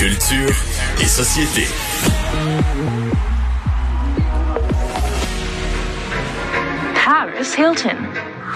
[0.00, 0.56] Culture
[0.98, 1.66] et société.
[6.94, 8.08] Paris Hilton,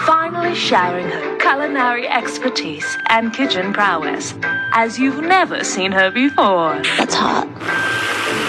[0.07, 4.33] finally sharing her culinary expertise and kitchen prowess
[4.71, 6.81] as you've never seen her before.
[6.97, 7.47] That's hot.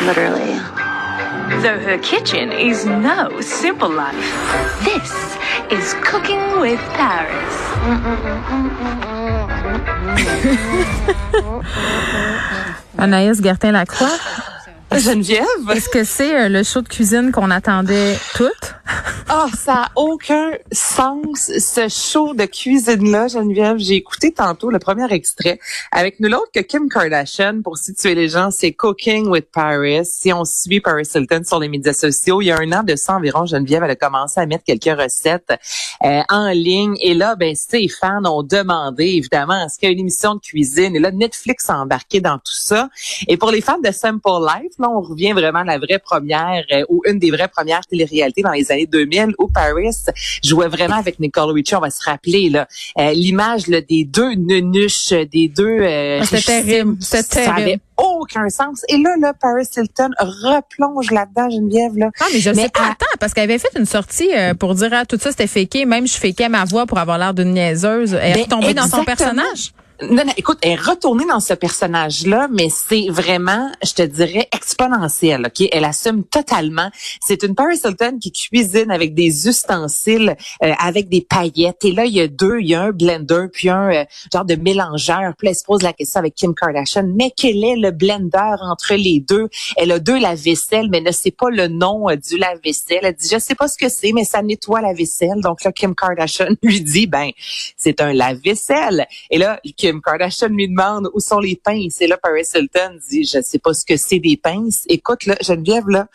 [0.07, 0.57] Literally.
[1.61, 4.17] Though her kitchen is no simple life.
[4.85, 5.37] This
[5.71, 7.57] is Cooking with Paris.
[12.99, 14.09] Anaïs Gertin-Lacroix,
[14.93, 15.45] Geneviève?
[15.75, 18.75] est-ce que c'est euh, le show de cuisine qu'on attendait toutes?
[19.29, 23.77] Ah, ça a aucun sens, ce show de cuisine-là, Geneviève.
[23.77, 25.59] J'ai écouté tantôt le premier extrait
[25.91, 30.05] avec nous l'autre que Kim Kardashian, pour situer les gens, c'est Cooking with Paris.
[30.05, 32.95] Si on suit Paris Hilton sur les médias sociaux, il y a un an de
[32.95, 35.53] ça environ, Geneviève, elle a commencé à mettre quelques recettes
[36.05, 36.95] euh, en ligne.
[37.01, 40.41] Et là, ben, ses fans ont demandé, évidemment, est-ce qu'il y a une émission de
[40.41, 40.95] cuisine?
[40.95, 42.91] Et là, Netflix a embarqué dans tout ça.
[43.27, 46.65] Et pour les fans de Simple Life, là, on revient vraiment à la vraie première,
[46.71, 49.97] euh, ou une des vraies premières téléréalités dans les années 2000 où Paris
[50.45, 51.75] jouait vraiment avec Nicole Richie.
[51.75, 52.67] On va se rappeler là
[52.99, 55.67] euh, l'image là, des deux nunuches, des deux.
[55.81, 56.67] euh, Ah, c'était richissimes.
[56.67, 57.81] terrible, Ça terrible.
[57.97, 58.83] aucun sens.
[58.89, 61.97] Et là, là, Paris Hilton replonge là-dedans, Geneviève.
[61.97, 62.07] Là.
[62.21, 62.81] Non, mais je Mais sais pas.
[62.81, 65.47] à- Attends, parce qu'elle avait fait une sortie euh, pour dire ah, tout ça c'était
[65.47, 65.85] féqué.
[65.87, 68.15] Même je féquais ma voix pour avoir l'air d'une niaiseuse.
[68.15, 69.33] Elle est Ben, retombée dans son exactement.
[69.35, 69.73] personnage.
[70.03, 74.47] Non, non, écoute, elle est retournée dans ce personnage-là, mais c'est vraiment, je te dirais,
[74.53, 75.67] exponentiel, OK?
[75.73, 76.91] Elle assume totalement.
[77.27, 81.83] C'est une Paris Hilton qui cuisine avec des ustensiles, euh, avec des paillettes.
[81.85, 84.45] Et là, il y a deux, il y a un blender, puis un euh, genre
[84.45, 85.33] de mélangeur.
[85.39, 88.95] Puis elle se pose la question avec Kim Kardashian, mais quel est le blender entre
[88.95, 89.49] les deux?
[89.79, 93.01] Elle a deux lave-vaisselle, mais ne sait pas le nom euh, du lave-vaisselle.
[93.03, 95.41] Elle dit, je sais pas ce que c'est, mais ça nettoie la vaisselle.
[95.43, 97.31] Donc là, Kim Kardashian lui dit, ben,
[97.79, 99.07] c'est un lave-vaisselle.
[99.31, 99.59] Et là,
[99.93, 102.01] Kardashian lui demande où sont les pinces.
[102.01, 104.85] Et là, Paris Hilton dit, je sais pas ce que c'est des pinces.
[104.89, 106.09] Écoute, là, Geneviève, là,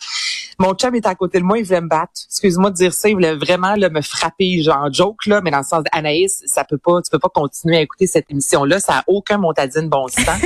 [0.58, 2.12] mon chum est à côté de moi, il voulait me battre.
[2.28, 5.58] Excuse-moi de dire ça, il voulait vraiment là, me frapper, genre joke, là, mais dans
[5.58, 8.98] le sens d'Anaïs, ça peut pas, tu peux pas continuer à écouter cette émission-là, ça
[8.98, 10.26] a aucun montadine bon sens.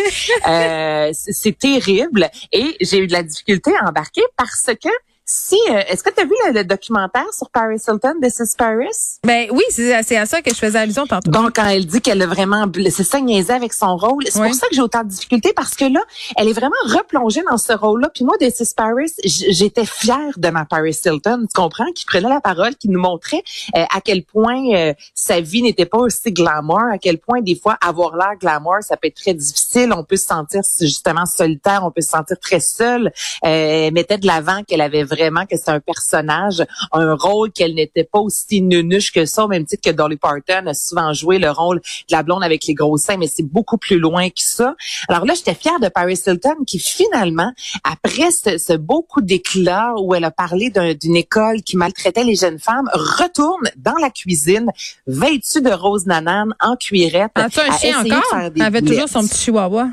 [0.48, 2.28] Euh, c'est terrible.
[2.52, 4.88] Et j'ai eu de la difficulté à embarquer parce que
[5.28, 8.54] si, euh, est-ce que tu as vu le, le documentaire sur Paris Hilton, This is
[8.56, 9.18] Paris?
[9.24, 11.32] Ben oui, c'est à ça que je faisais allusion tantôt.
[11.32, 14.46] Donc, quand elle dit qu'elle a vraiment, c'est ça, niaisé avec son rôle, c'est Oui.
[14.50, 15.98] pour ça que j'ai autant de difficultés parce que là,
[16.36, 18.08] elle est vraiment replongée dans ce rôle-là.
[18.14, 22.28] Puis moi, de Sis Paris, j'étais fière de ma Paris Hilton, tu comprends, qui prenait
[22.28, 23.42] la parole, qui nous montrait
[23.76, 27.56] euh, à quel point euh, sa vie n'était pas aussi glamour, à quel point des
[27.56, 29.92] fois avoir l'air glamour, ça peut être très difficile.
[29.92, 33.08] On peut se sentir justement solitaire, on peut se sentir très seul.
[33.44, 37.74] Euh, elle mettait de l'avant qu'elle avait vraiment que c'est un personnage, un rôle qu'elle
[37.74, 41.38] n'était pas aussi nunuche que ça, au même titre que Dolly Parton a souvent joué
[41.38, 44.34] le rôle de la blonde avec les gros seins, mais c'est beaucoup plus loin que
[44.36, 44.74] ça.
[45.08, 47.52] Alors là, j'étais fière de Paris Hilton qui finalement,
[47.84, 52.24] après ce, ce beau coup d'éclat où elle a parlé d'un- d'une école qui maltraitait
[52.24, 54.68] les jeunes femmes, retourne dans la cuisine,
[55.06, 57.32] vêtue de rose nanane, en cuirette.
[57.34, 58.22] As-tu un chien encore?
[58.30, 59.88] faire des Elle avait toujours son petit chihuahua.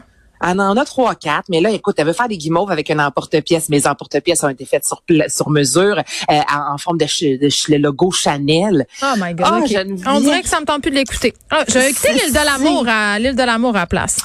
[0.46, 3.00] Elle en a trois, quatre, mais là, écoute, elle veut faire des guimauves avec un
[3.00, 3.70] emporte-pièce.
[3.70, 5.98] Mes emporte-pièces ont été faites sur, sur mesure,
[6.30, 8.86] euh, en, forme de, ch- de le logo Chanel.
[9.02, 9.48] Oh my God.
[10.06, 10.14] Ah.
[10.16, 11.34] On dirait que ça me tente plus de l'écouter.
[11.50, 14.18] Ah, je vais écouter l'île de l'amour à l'île de l'amour à la place.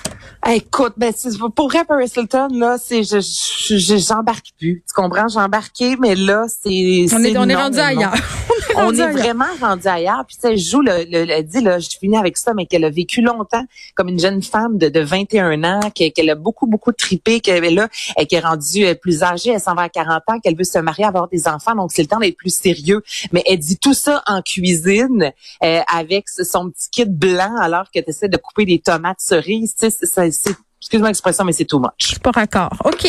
[0.48, 1.12] Écoute, ben,
[1.54, 4.82] pour Paris Hilton, là, c'est, je, je- je- j'embarque plus.
[4.86, 5.28] Tu comprends?
[5.28, 8.14] J'ai embarqué, mais là, c'est, On est, on est rendu ailleurs.
[8.76, 9.19] On rendu est ailleurs.
[9.19, 10.25] vraiment rendu ailleurs.
[10.26, 12.84] Puis, je joue le, le, le- elle dit, là, je finis avec ça, mais qu'elle
[12.84, 13.64] a vécu longtemps
[13.94, 17.70] comme une jeune femme de, de 21 ans, qu'elle, a beaucoup, beaucoup tripé, qu'elle est
[17.70, 17.88] là,
[18.19, 20.64] et qu'elle est rendue euh, plus âgée, elle s'en va à 40 ans, qu'elle veut
[20.64, 23.02] se marier, avoir des enfants, donc c'est le temps d'être plus sérieux.
[23.32, 25.32] Mais elle dit tout ça en cuisine,
[25.64, 29.75] euh, avec son petit kit blanc, alors que tu essaies de couper des tomates cerises.
[29.78, 31.90] Tu sais, c'est- Excuse-moi l'expression, mais c'est too much.
[31.98, 32.70] Je suis pas raccord.
[32.84, 33.06] OK.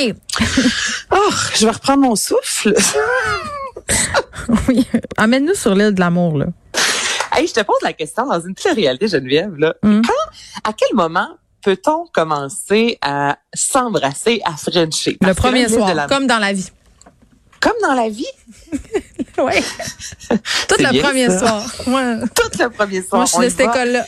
[1.12, 2.74] Oh, je vais reprendre mon souffle.
[4.68, 4.86] oui.
[5.18, 6.46] Amène-nous sur l'île de l'amour, là.
[7.36, 9.56] hey, je te pose la question dans une télé-réalité, Geneviève.
[9.56, 9.76] Là.
[9.84, 10.02] Mm.
[10.02, 11.30] Quand, à quel moment
[11.62, 15.18] peut-on commencer à s'embrasser, à frencher?
[15.22, 16.70] Le Parce premier là, soir, de comme dans la vie.
[17.60, 18.26] comme dans la vie,
[19.38, 19.54] Oui.
[20.68, 21.40] Tout le bien, premier ça.
[21.40, 21.64] soir.
[21.88, 22.20] Ouais.
[22.36, 23.20] tout le premier soir.
[23.22, 24.06] Moi, je suis de cette va.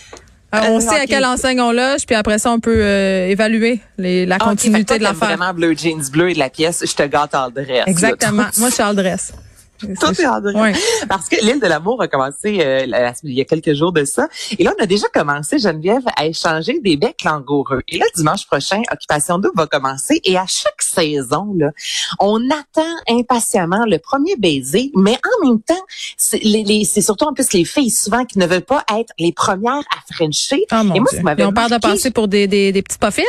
[0.51, 0.67] École-là.
[0.67, 3.27] Euh, Euh, on sait à quelle enseigne on loge, puis après ça, on peut euh,
[3.27, 5.27] évaluer les, la Ah, continuité toi, de l'affaire.
[5.37, 7.83] vraiment bleu jeans bleu et de la pièce, je te gâte en dress.
[7.87, 8.43] Exactement.
[8.43, 8.51] là.
[8.57, 9.33] Moi, je suis en dress.
[10.55, 10.73] Ouais.
[11.09, 14.05] Parce que l'île de l'amour a commencé euh, la- il y a quelques jours de
[14.05, 14.27] ça.
[14.57, 17.81] Et là, on a déjà commencé, Geneviève, à échanger des becs langoureux.
[17.87, 20.19] Et là, dimanche prochain, Occupation Double va commencer.
[20.23, 21.71] Et à chaque saison, là,
[22.19, 24.91] on attend impatiemment le premier baiser.
[24.95, 25.81] Mais en même temps,
[26.17, 29.13] c'est les- les- c'est surtout en plus les filles souvent qui ne veulent pas être
[29.19, 30.65] les premières à frencher.
[30.71, 31.21] Oh mon Et moi, Dieu.
[31.23, 33.23] ça Et on parle de passer pour des, des, des petites poffines.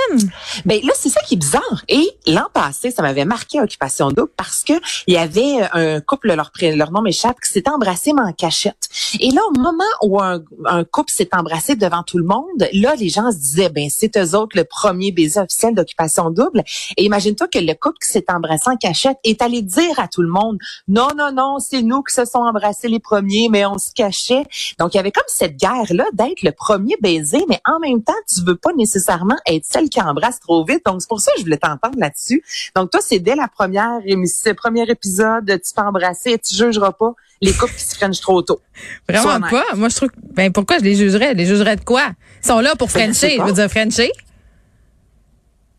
[0.64, 1.84] Ben là, c'est ça qui est bizarre.
[1.88, 4.72] Et l'an passé, ça m'avait marqué Occupation Double parce que
[5.06, 8.89] il y avait un couple, leur, leur nom m'échappe, qui s'était embrassé mais en cachette.
[9.21, 10.43] Et là, au moment où un,
[10.85, 14.37] couple s'est embrassé devant tout le monde, là, les gens se disaient, ben c'est eux
[14.37, 16.62] autres le premier baiser officiel d'Occupation Double.
[16.97, 20.23] Et imagine-toi que le couple qui s'est embrassé en cachette est allé dire à tout
[20.23, 20.59] le monde,
[20.89, 24.44] non, non, non, c'est nous qui se sont embrassés les premiers, mais on se cachait.
[24.79, 28.12] Donc, il y avait comme cette guerre-là d'être le premier baiser, mais en même temps,
[28.29, 30.85] tu veux pas nécessairement être celle qui embrasse trop vite.
[30.85, 32.43] Donc, c'est pour ça que je voulais t'entendre là-dessus.
[32.75, 36.93] Donc, toi, c'est dès la première émission, premier épisode, tu peux embrasser et tu jugeras
[36.93, 38.61] pas les couples qui se freinent trop tôt.
[39.08, 39.64] Vraiment pas.
[39.75, 40.08] Moi, je trouve.
[40.11, 41.31] que- Ben, pourquoi je les jugerais?
[41.32, 42.11] Je les jugerais de quoi?
[42.43, 43.37] Ils sont là pour Ben, je Frencher.
[43.38, 44.12] Je veux dire, Frencher?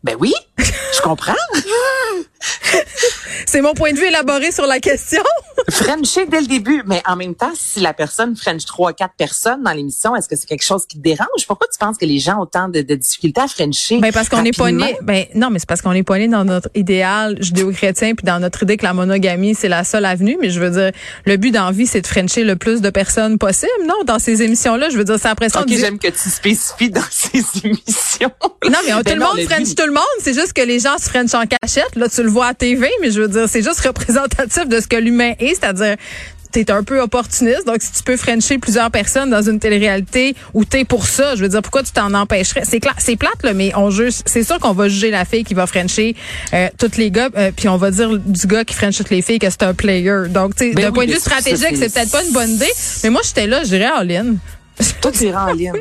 [0.02, 1.32] Ben oui, je comprends.
[3.46, 5.22] C'est mon point de vue élaboré sur la question.
[5.70, 9.62] Frencher dès le début, mais en même temps, si la personne French trois, quatre personnes
[9.62, 11.46] dans l'émission, est-ce que c'est quelque chose qui te dérange?
[11.46, 13.98] Pourquoi tu penses que les gens ont tant de, de difficultés à Frencher?
[13.98, 14.96] Ben parce qu'on est pas né.
[15.02, 18.40] Ben non, mais c'est parce qu'on est pas né dans notre idéal judéo-chrétien puis dans
[18.40, 20.36] notre idée que la monogamie c'est la seule avenue.
[20.40, 20.90] Mais je veux dire,
[21.24, 23.70] le but dans la vie c'est de frencher le plus de personnes possible.
[23.86, 25.60] Non, dans ces émissions là, je veux dire, c'est après ça.
[25.60, 28.30] on Ok, dit- j'aime que tu spécifies dans ces émissions.
[28.64, 30.02] Non, mais on- Ben tout le monde le French but- tout le monde.
[30.20, 31.94] C'est juste que les gens se French en cachette.
[31.96, 34.86] Là, tu le vois à TV, mais je veux dire, c'est juste représentatif de ce
[34.86, 35.96] que l'humain est, c'est-à-dire
[36.52, 37.66] t'es un peu opportuniste.
[37.66, 41.42] Donc, si tu peux Frencher plusieurs personnes dans une télé-réalité où t'es pour ça, je
[41.42, 42.62] veux dire, pourquoi tu t'en empêcherais?
[42.64, 45.54] C'est c'est plate, là, mais on juge, c'est sûr qu'on va juger la fille qui
[45.54, 46.14] va Frencher
[46.52, 49.20] euh, toutes les gars, euh, puis on va dire du gars qui French toutes les
[49.22, 50.28] filles que c'est un player.
[50.28, 52.50] Donc, tu sais, Ben d'un oui, point de vue stratégique, c'est- peut-être pas une bonne
[52.50, 52.70] idée.
[53.02, 54.36] Mais moi, j'étais là, je dirais en ligne.
[55.00, 55.72] Toi, tu iras en ligne.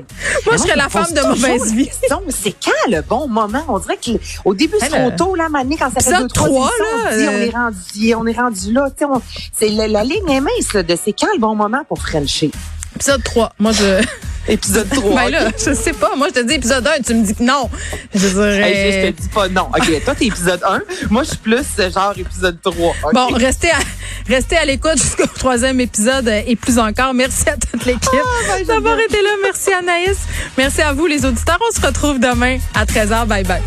[0.46, 1.90] Moi, je serais la femme de mauvaise vie.
[2.10, 3.64] Mais c'est quand le bon moment?
[3.68, 7.16] On dirait qu'au début, c'est trop tôt, là, Mané, quand ça fait deux, trois on
[7.16, 8.88] dit, on euh, est rendu, on est rendu là.
[9.54, 12.52] C'est la, ligne est mince, là, de c'est quand le bon moment pour Frencher.
[12.96, 13.54] Épisode 3.
[13.60, 14.06] Moi, je.
[14.48, 15.16] Épisode 3.
[15.16, 16.16] Ben là, je sais pas.
[16.16, 17.70] Moi, je te dis épisode 1, tu me dis que non.
[18.14, 18.72] Je dirais.
[18.72, 19.64] Hey, je, je te dis pas non.
[19.76, 20.82] OK, toi, t'es épisode 1.
[21.10, 22.74] Moi, je suis plus euh, genre épisode 3.
[22.76, 23.14] OK?
[23.14, 23.80] Bon, restez à,
[24.28, 27.14] restez à l'écoute jusqu'au troisième épisode euh, et plus encore.
[27.14, 29.30] Merci à toute l'équipe Ah, ben, d'avoir été là.
[29.44, 30.18] Merci Anaïs.
[30.58, 31.60] Merci à vous, les auditeurs.
[31.70, 33.26] On se retrouve demain à 13h.
[33.26, 33.62] Bye bye.